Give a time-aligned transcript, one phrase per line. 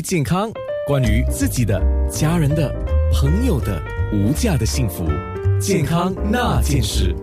[0.00, 0.50] 健康，
[0.86, 2.72] 关于自己的、家人的、
[3.12, 3.80] 朋友的
[4.12, 5.04] 无价的幸福，
[5.60, 7.14] 健康那件事。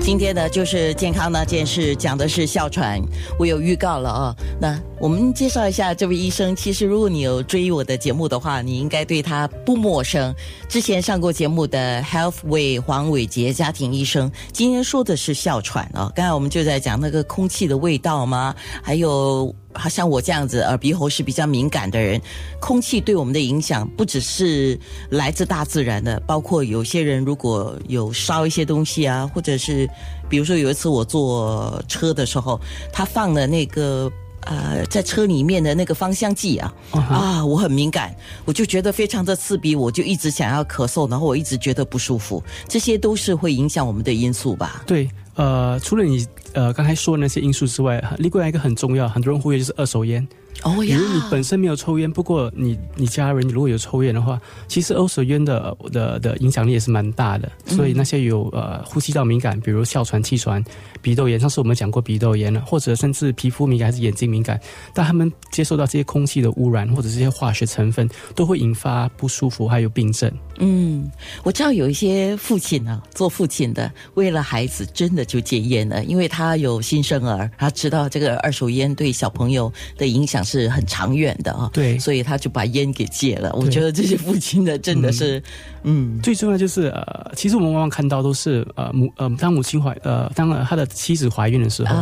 [0.00, 3.00] 今天呢，就是健康那件事，讲的是哮喘。
[3.38, 6.54] 我有预告了啊，那我们介绍一下这位医生。
[6.54, 10.34] 其实，如果你有追我的节目的话，你应该对他不陌生。
[10.68, 16.12] 之前上过节目的 Healthway 黄伟杰家庭医生，今天说的是哮喘啊。
[16.14, 18.54] 刚才我们就在讲那个空气的味道吗？
[18.82, 19.54] 还有。
[19.72, 22.20] 好像我这样子耳鼻喉是比较敏感的人，
[22.60, 24.76] 空气对我们的影响不只是
[25.10, 29.88] 来自大自然的，包括有些人如果有烧一些东西啊，或者是
[30.28, 32.60] 比如说有一次我坐车的时候，
[32.92, 34.10] 他放的那个
[34.46, 44.82] 呃在车里面的那个芳香剂啊啊，我很敏感，我就觉得非常的刺鼻，我就一直想要咳嗽，然后我一直觉得不舒服，这些都是会影响我们的因素吧？
[44.86, 46.26] 对，呃，除了你。
[46.52, 50.26] 呃，刚才说的那些因素之外，另外一个很重要，很多人忽略就是二手烟。
[50.62, 57.50] 哦呀，比如你本身没有抽烟，不过你你家人如果有抽烟的话，其实二手烟的的的影响力也是蛮大的。
[57.64, 60.62] 所以那些有呃呼吸道敏感，比如哮喘、气喘、
[61.00, 64.60] 鼻窦炎，上次我们讲过鼻窦炎了，或者甚至皮肤敏感还是眼睛敏感，
[64.92, 70.30] 但他们接受到这些空气的污染或者这些化学成分，都会引发不舒服，还有病症。
[70.58, 71.10] 嗯，
[71.42, 80.39] 我知道有一些父亲啊，做父亲的为了孩子真的就戒烟了，因为他有新生儿，他知道这个二手烟对小朋友的影响。
[80.42, 83.52] 是很长远的啊，对，所以他就把烟给戒了。
[83.54, 85.42] 我觉得这些父亲的真的是，
[85.82, 91.94] 嗯，最重要就是呃，其实我们往往看到都是呃母呃当母亲怀呃当他的妻子怀孕的时候，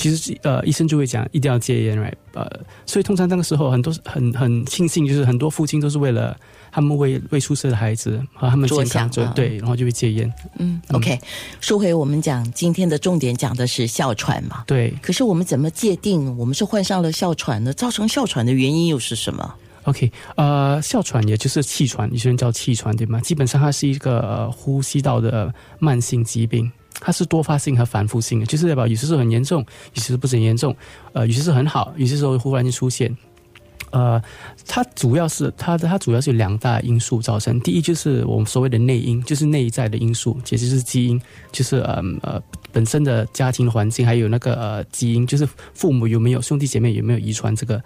[0.00, 2.14] 其实呃医生就会讲一定要戒烟，right？
[2.32, 2.48] 呃，
[2.86, 6.36] 所以通常那个时候很多很很庆幸，就是很多父亲都是为了。
[6.72, 10.32] 他们为为出生的孩子和他们健康做对，然后就会戒烟。
[10.56, 11.18] 嗯，OK。
[11.60, 14.62] 说回我们讲今天的重点，讲的是哮喘嘛？
[14.68, 14.94] 对。
[15.02, 17.72] 可是我们怎么界定我们是患上了哮喘呢？
[17.72, 23.18] 造成哮喘的原因又是什么？OK，呃，哮喘也就是气喘，有些人叫气喘，对吗？
[23.18, 29.64] 基本上它是一个呼吸道的慢性疾病，它是多发性和反复性的，就是代表有些时候很严重，
[29.94, 30.74] 有些时候不是很严重，
[31.12, 33.16] 呃，有些时候很好，有些时候忽然间出现。
[33.92, 34.22] 呃，
[34.68, 37.58] 它主要是它的它主要是有两大因素造成。
[37.58, 41.20] 第一就是我们所谓的内因，就是内在的因素，其实是基因，
[41.50, 42.40] 就是呃呃
[42.70, 47.82] 本身的家庭环境，还有那个呃基因，就是父母有没有兄弟姐妹有没有遗传这个。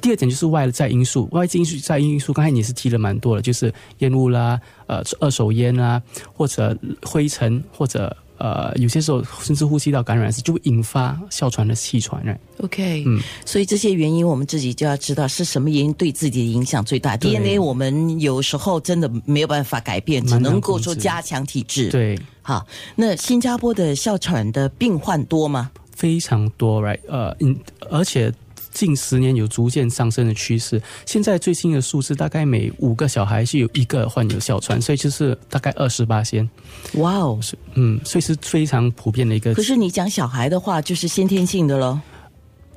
[0.00, 6.00] 第二点就是外在因素，外在因素在因素，刚才你是提了蛮多的，就是烟雾啦，呃二手烟啊，
[6.32, 8.16] 或者灰尘，或者。
[8.38, 12.38] 呃，有些时候甚至呼吸道感染是就会引发哮喘的气喘染。
[12.62, 17.16] OK，嗯，所以这些原因我们自己就要知道是什么原因对自己的影响最大。
[17.16, 21.90] DNA 我们有时候真的没有办法改变，只能够说加强体质。
[21.90, 22.66] 对，好，
[22.96, 25.70] 那新加坡的哮喘的病患多吗？
[25.94, 27.00] 非常多，right？
[27.08, 27.56] 呃，嗯，
[27.90, 28.32] 而且。
[28.72, 36.48] 近十年有逐渐上升的趋势，现在最新的数字大概每五个小孩是有一个患有哮喘，所以就是大概二十八先。
[36.94, 39.54] 哇哦，是嗯，所以是非常普遍的一个。
[39.54, 41.98] 可是你讲小孩的话，就是先天性的喽，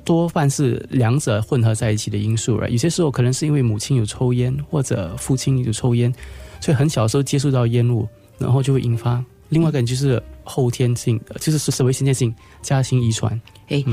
[0.04, 2.68] 多半是两者混合在一起的因素了。
[2.70, 6.12] 有些时候可能是因为母亲有抽烟，或者父亲有抽烟，
[6.60, 9.24] 所以很小的时候接触到烟雾，然后就会引发。
[9.50, 13.40] 另外一个就是后天性，就是所谓先天性家庭遗传。
[13.68, 13.84] 哎。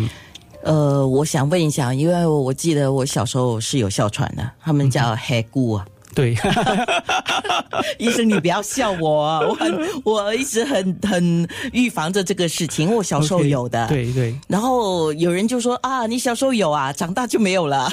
[0.64, 5.86] 呃，我想问一下，因为我记得我小时候是有哮喘的，他们叫黑姑啊。
[6.16, 6.36] 对，
[8.00, 13.88] 医生你不要笑我，我很 我一直很很预防着这个事情，我小时候有的。
[13.88, 14.36] 对对。
[14.48, 17.88] 然后有人就说啊，你小时候有啊，长大就没有了。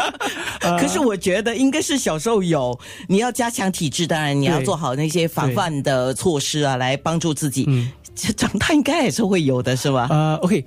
[0.78, 2.78] 可是我觉得应该是小时候有，
[3.08, 7.64] 你要加强体质，当然你要做好那些防范的措施啊，来帮助自己。
[7.66, 7.90] 嗯。
[8.14, 10.06] 长大应该也是会有的，是吧？
[10.10, 10.64] 呃，OK。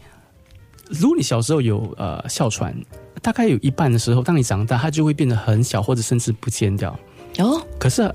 [0.90, 2.76] 如果你小时候有呃哮喘，
[3.22, 6.98] 大概有一半的时候，当你长大，它就会变得很小，或者甚至不见掉。
[7.38, 8.12] 哦，可是。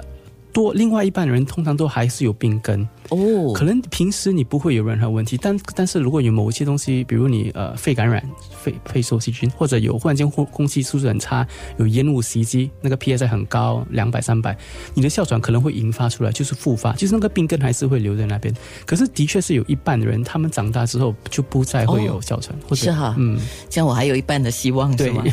[0.55, 2.89] 多另外一半人通常都还是有病根。
[3.11, 14.57] 哦，可能平时你不会有任何问题，但但是如果有某一些东西，比如你呃肺感染、肺肺受细菌，或者有忽然间空空气素质很差，有烟雾袭击，那个 PSI 很高，两百三百，
[14.95, 18.55] 你的哮喘可能会引发出来，就是复发，就是那个病根还是会留在那边。
[18.87, 25.25] 可是的确是有一半的人，他们长大之后就不再会有哮喘，是哈，嗯，这样我还有一半的希望，是吗？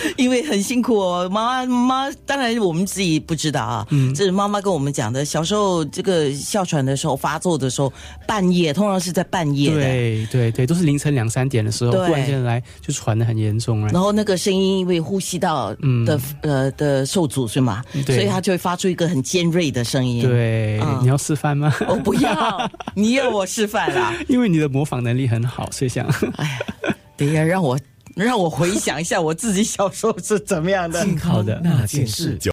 [0.16, 3.86] 因为很辛苦哦，妈妈妈，当然我们自己不知道啊。
[3.90, 5.24] 嗯，这是妈妈跟我们讲的。
[5.24, 7.92] 小时候这个哮喘的时候发作的时候，
[8.26, 9.70] 半夜通常是在半夜。
[9.70, 15.74] 对对对，都是凌晨两三点的时候，突然间来就喘的很严重了然后那个声音因为呼吸道
[16.04, 17.82] 的呃的受阻是吗？
[18.06, 20.22] 所以他就会发出一个很尖锐的声音。
[20.22, 21.74] 对，你要示范吗？
[21.88, 24.14] 我不要， 你要我示范啦。
[24.28, 26.06] 因为你的模仿能力很好，所以想。
[26.36, 27.78] 哎呀，等一下让我。
[28.24, 31.02] 让我回想一下我自己小时候是怎么样的。
[31.04, 32.38] 静好的那件事。